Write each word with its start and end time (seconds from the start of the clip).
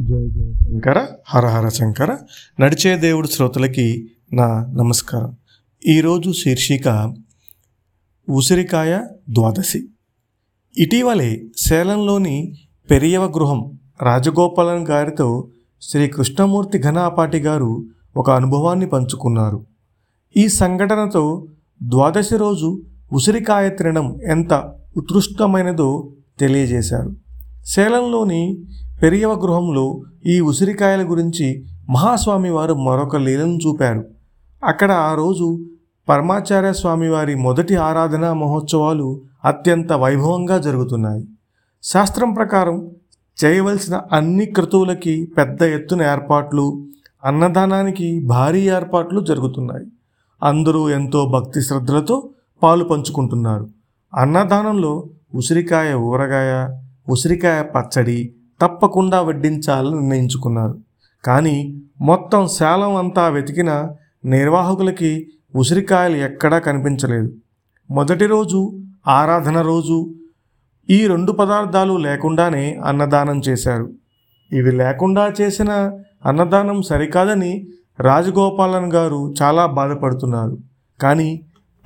జయ 0.00 0.28
జయ 0.28 0.52
శంకర. 0.52 1.06
హర 1.26 1.46
హర 1.46 1.68
శంకర. 1.68 2.18
నడిచే 2.60 2.96
దేవుడు 2.96 3.26
శ్రోతలకి 3.26 4.10
నా 4.32 4.66
నమస్కారం. 4.66 5.36
ఈరోజు 5.86 6.32
శీర్షిక 6.32 7.14
ఉసిరికాయ 8.28 9.00
ద్వాదశి. 9.30 9.88
ఇటీవలే 10.78 11.42
సేలంలోని 11.56 12.54
పెరియవ 12.90 13.24
గృహం 13.24 13.78
రాజగోపాలన్ 14.02 14.86
గారితో 14.86 15.48
శ్రీ 15.82 16.08
కృష్ణమూర్తి 16.08 16.78
ఘనాపాటి 16.78 17.38
గారు 17.38 17.84
ఒక 18.16 18.30
అనుభవాన్ని 18.30 18.86
పంచుకున్నారు. 18.86 19.66
ఈ 20.36 20.48
సంఘటనతో 20.48 21.46
ద్వాదశి 21.82 22.36
రోజు 22.36 22.82
ఉసిరికాయ 23.12 23.68
తినడం 23.68 24.22
ఎంత 24.22 24.78
ఉత్కృష్టమైనదో 24.96 26.12
తెలియజేశారు. 26.38 27.16
సేలంలోని 27.64 28.64
పెరియవ 29.02 29.32
గృహంలో 29.32 30.00
ఈ 30.26 30.40
ఉసిరికాయల 30.40 31.10
గురించి 31.10 31.64
మహాస్వామి 31.90 32.50
వారు 32.50 32.74
మరొక 32.74 33.16
లీలను 33.16 33.58
చూపారు. 33.66 34.04
అక్కడ 34.64 34.92
ఆ 34.92 35.14
రోజు 35.14 35.60
పరమాచార్య 36.08 36.72
స్వామి 36.72 37.08
వారి 37.08 37.34
మొదటి 37.34 37.76
ఆరాధనా 37.76 38.32
మహోత్సవాలు 38.32 39.20
అత్యంత 39.44 39.92
వైభవంగా 39.92 40.58
జరుగుతున్నాయి. 40.58 41.24
శాస్త్రం 41.82 42.32
ప్రకారం 42.32 42.90
చేయవలసిన 43.44 44.00
అన్ని 44.12 44.46
క్రతువులకి 44.46 45.32
పెద్ద 45.38 45.62
ఎత్తున 45.62 46.02
ఏర్పాట్లు 46.02 46.86
అన్నదానానికి 47.24 48.26
భారీ 48.26 48.60
ఏర్పాట్లు 48.60 49.20
జరుగుతున్నాయి. 49.20 49.86
అందరూ 50.42 50.90
ఎంతో 50.90 51.26
భక్తి 51.26 51.62
శ్రద్ధలతో 51.62 52.28
పాలు 52.62 52.84
పంచుకుంటున్నారు. 52.84 53.68
అన్నదానంలో 54.14 55.08
ఉసిరికాయ 55.34 55.94
ఊరగాయ 55.94 56.78
ఉసిరికాయ 57.08 57.62
పచ్చడి 57.62 58.34
తప్పకుండా 58.62 59.20
వడ్డించాలని 59.20 59.94
నిర్ణయించుకున్నారు. 59.94 60.74
కానీ 61.24 61.56
మొత్తం 62.00 62.48
శాలం 62.48 62.96
అంతా 62.96 63.28
వెతికిన 63.28 63.88
నిర్వాహకులకి 64.24 65.28
ఉసిరికాయలు 65.54 66.16
ఎక్కడా 66.16 66.58
కనిపించలేదు. 66.58 67.32
మొదటి 67.90 68.26
రోజు 68.26 68.80
ఆరాధన 69.08 69.60
రోజు 69.60 70.14
ఈ 70.90 71.06
రెండు 71.06 71.32
పదార్థాలు 71.32 71.94
లేకుండానే 71.96 72.78
అన్నదానం 72.84 73.38
చేశారు. 73.48 73.90
ఇవి 74.52 74.72
లేకుండా 74.72 75.34
చేసిన 75.40 75.70
అన్నదానం 76.26 76.82
సరికాదని 76.82 77.66
రాజగోపాలన్ 78.00 78.92
గారు 78.92 79.34
చాలా 79.42 79.66
బాధపడుతున్నారు. 79.66 80.58
కానీ 81.00 81.28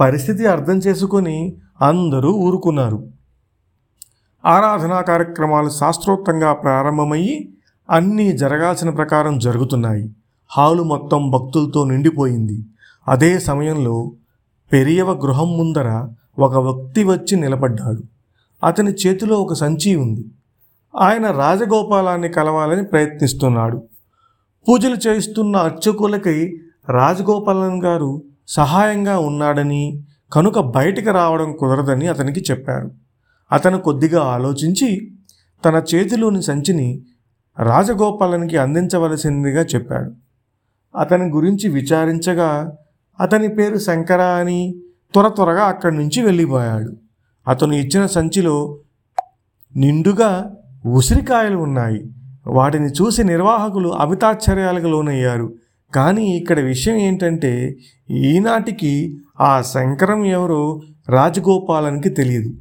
పరిస్థితి 0.00 0.46
అర్థం 0.46 0.78
చేసుకొని 0.78 1.56
అందరూ 1.80 2.30
ఊరుకున్నారు. 2.32 2.98
ఆరాధనా 4.46 5.00
కార్యక్రమాలు 5.00 5.68
శాస్త్రోక్తంగా 5.68 6.52
ప్రారంభమయ్యి 6.52 7.52
అన్నీ 7.90 8.32
జరగాల్సిన 8.32 8.90
ప్రకారం 8.90 9.38
జరుగుతున్నాయి. 9.38 10.14
హాలు 10.50 10.82
మొత్తం 10.82 11.30
భక్తులతో 11.30 11.84
నిండిపోయింది. 11.84 12.64
అదే 13.08 13.38
సమయంలో 13.38 14.12
పెరియవ 14.72 15.12
గృహం 15.12 15.58
ముందర 15.58 16.08
ఒక 16.38 16.54
వ్యక్తి 16.56 17.04
వచ్చి 17.04 17.40
నిలబడ్డాడు. 17.40 18.02
అతని 18.64 18.90
చేతిలో 18.90 19.36
ఒక 19.36 19.52
సంచి 19.52 19.96
ఉంది. 19.96 20.24
ఆయన 20.98 21.30
రాజగోపాలాన్ని 21.30 22.28
కలవాలని 22.28 22.84
ప్రయత్నిస్తున్నాడు. 22.84 23.82
పూజలు 24.68 24.96
చేయిస్తున్న 25.08 25.56
అర్చకులకి 25.56 26.60
రాజగోపాలన్ 26.88 27.82
గారు 27.82 28.22
సహాయంగా 28.48 29.18
ఉన్నాడని 29.18 30.02
కనుక 30.32 30.58
బయటికి 30.58 31.10
రావడం 31.10 31.56
కుదరదని 31.56 32.06
అతనికి 32.06 32.40
చెప్పారు. 32.50 33.03
అతను 33.52 33.78
కొద్దిగా 33.78 34.22
ఆలోచించి 34.22 35.14
తన 35.64 35.82
చేతిలోని 35.94 36.42
సంచిని 36.42 37.02
రాజగోపాలనికి 37.62 38.56
అందించవలసిందిగా 38.56 39.62
చెప్పాడు. 39.62 40.12
అతని 40.98 41.24
గురించి 41.30 41.68
విచారించగా 41.68 42.72
అతని 43.20 43.48
పేరు 43.48 43.78
శంకర 43.78 44.20
అని 44.20 44.74
త్వర 45.12 45.28
త్వరగా 45.28 45.64
అక్కడి 45.64 45.96
నుంచి 45.96 46.22
వెళ్ళిపోయాడు. 46.22 46.96
అతను 47.48 47.72
ఇచ్చిన 47.72 48.06
సంచిలో 48.06 48.78
నిండుగా 49.76 50.54
ఉసిరికాయలు 50.86 51.56
ఉన్నాయి. 51.56 52.04
వాటిని 52.46 52.86
చూసి 52.86 53.24
నిర్వాహకులు 53.24 53.88
అమితాశ్చర్యాలకు 53.88 54.86
లోనయ్యారు. 54.86 55.54
కానీ 55.94 56.24
ఇక్కడ 56.36 56.60
విషయం 56.60 56.96
ఏంటంటే 56.96 57.76
ఈనాటికి 58.10 59.18
ఆ 59.40 59.62
శంకరం 59.62 60.24
ఎవరో 60.24 60.80
రాజగోపాలనికి 61.08 62.08
తెలియదు. 62.08 62.54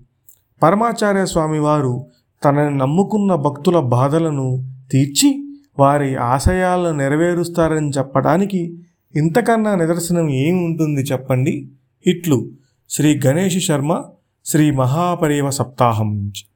పరమాచార్య 0.63 1.25
స్వామి 1.25 1.59
వారు 1.59 2.07
తనని 2.45 2.77
నమ్ముకున్న 2.77 3.35
భక్తుల 3.35 3.79
బాధలను 3.79 4.73
తీర్చి 4.91 5.47
వారి 5.79 6.15
ఆశయాలను 6.15 6.97
నెరవేరుస్తారని 6.97 7.89
చెప్పడానికి 7.89 8.77
ఇంతకన్నా 9.15 9.75
నిదర్శనం 9.75 10.29
ఏమి 10.29 10.65
ఉంటుంది 10.65 11.01
చెప్పండి. 11.01 11.69
ఇట్లు 12.07 12.49
శ్రీ 12.89 13.21
గణేష్ 13.25 13.67
శర్మ 13.67 14.03
శ్రీ 14.45 14.71
మహాపరేవ 14.71 15.49
సప్తాహం 15.49 16.17
నుంచి. 16.17 16.52